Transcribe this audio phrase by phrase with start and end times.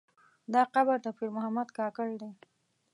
[0.53, 2.31] دا قبر د پیر محمد کاکړ دی.